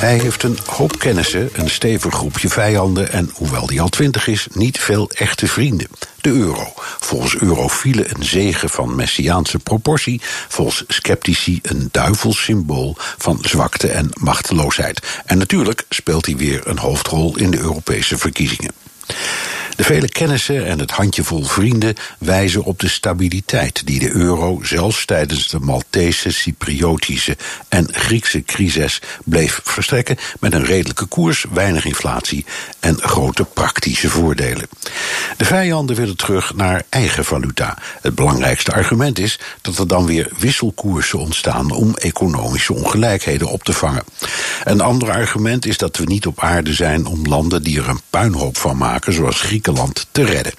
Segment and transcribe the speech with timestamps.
[0.00, 4.46] Hij heeft een hoop kennissen, een stevig groepje vijanden en, hoewel die al twintig is,
[4.52, 5.86] niet veel echte vrienden.
[6.20, 6.72] De euro.
[7.00, 15.22] Volgens eurofielen een zegen van messiaanse proportie, volgens sceptici een duivelssymbool van zwakte en machteloosheid.
[15.24, 18.72] En natuurlijk speelt hij weer een hoofdrol in de Europese verkiezingen.
[19.80, 25.04] De vele kennissen en het handjevol vrienden wijzen op de stabiliteit die de euro zelfs
[25.04, 27.36] tijdens de Maltese, Cypriotische
[27.68, 32.44] en Griekse crisis bleef verstrekken met een redelijke koers, weinig inflatie
[32.80, 34.68] en grote praktische voordelen.
[35.36, 37.78] De vijanden willen terug naar eigen valuta.
[38.00, 43.72] Het belangrijkste argument is dat er dan weer wisselkoersen ontstaan om economische ongelijkheden op te
[43.72, 44.04] vangen.
[44.64, 48.00] Een ander argument is dat we niet op aarde zijn om landen die er een
[48.10, 50.52] puinhoop van maken, zoals Griekenland te redden.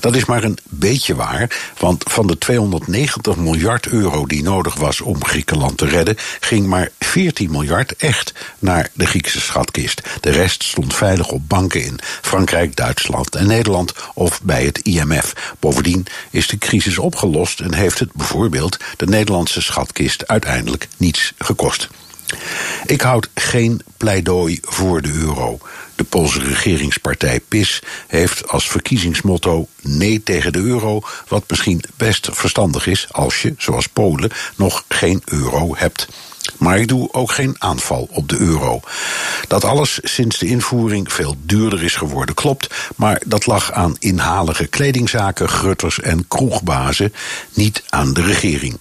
[0.00, 5.00] Dat is maar een beetje waar, want van de 290 miljard euro die nodig was
[5.00, 10.02] om Griekenland te redden, ging maar 14 miljard echt naar de Griekse schatkist.
[10.20, 15.32] De rest stond veilig op banken in Frankrijk, Duitsland en Nederland of bij het IMF.
[15.60, 21.88] Bovendien is de crisis opgelost en heeft het bijvoorbeeld de Nederlandse schatkist uiteindelijk niets gekost.
[22.86, 25.58] Ik houd geen pleidooi voor de euro.
[25.94, 32.86] De Poolse regeringspartij PIS heeft als verkiezingsmotto nee tegen de euro, wat misschien best verstandig
[32.86, 36.08] is als je, zoals Polen, nog geen euro hebt.
[36.58, 38.80] Maar ik doe ook geen aanval op de euro.
[39.48, 42.74] Dat alles sinds de invoering veel duurder is geworden, klopt.
[42.96, 47.14] Maar dat lag aan inhalige kledingzaken, grutters en kroegbazen,
[47.54, 48.80] niet aan de regering.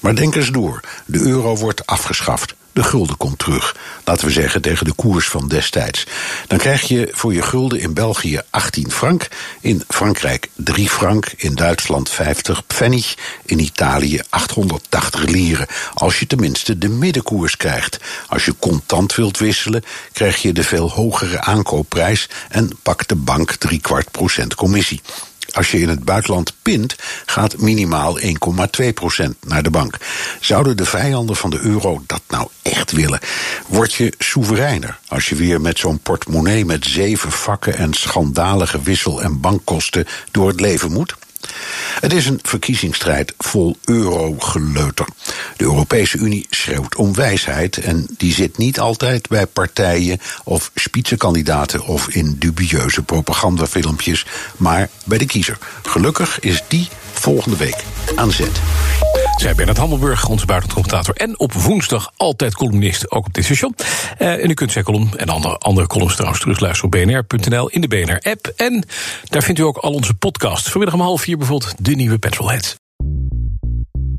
[0.00, 3.76] Maar denk eens door: de euro wordt afgeschaft de gulden komt terug.
[4.04, 6.06] Laten we zeggen tegen de koers van destijds.
[6.46, 9.28] Dan krijg je voor je gulden in België 18 frank,
[9.60, 15.66] in Frankrijk 3 frank, in Duitsland 50 pfennig, in Italië 880 lieren.
[15.94, 17.98] Als je tenminste de middenkoers krijgt.
[18.26, 23.52] Als je contant wilt wisselen, krijg je de veel hogere aankoopprijs en pakt de bank
[23.52, 25.00] drie kwart procent commissie.
[25.56, 28.26] Als je in het buitenland pint, gaat minimaal 1,2%
[29.46, 29.96] naar de bank.
[30.40, 32.48] Zouden de vijanden van de euro dat nou
[32.86, 33.20] echt willen?
[33.66, 39.22] Word je soevereiner als je weer met zo'n portemonnee met zeven vakken en schandalige wissel-
[39.22, 41.16] en bankkosten door het leven moet?
[42.00, 45.06] Het is een verkiezingsstrijd vol eurogeleuter.
[45.56, 51.84] De Europese Unie schreeuwt om wijsheid en die zit niet altijd bij partijen of spitsenkandidaten
[51.84, 54.26] of in dubieuze propagandafilmpjes,
[54.56, 55.58] maar bij de kiezer.
[55.82, 56.88] Gelukkig is die
[57.20, 57.84] volgende week
[58.14, 58.60] aan zet.
[59.36, 61.14] Zij Bernard Hammelburg, onze buitencommentator.
[61.16, 63.74] En op woensdag altijd columnist, ook op dit station.
[64.18, 67.80] Uh, en u kunt zijn column en andere, andere columns trouwens terugluisteren op bnr.nl in
[67.80, 68.52] de BNR-app.
[68.56, 68.84] En
[69.24, 70.70] daar vindt u ook al onze podcasts.
[70.70, 72.85] Vanmiddag om half vier bijvoorbeeld de nieuwe Petrolhead.